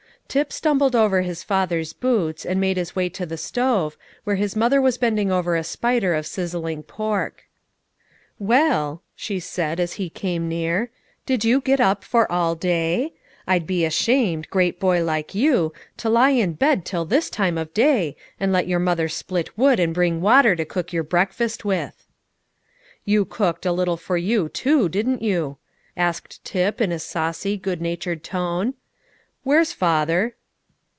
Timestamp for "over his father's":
0.95-1.91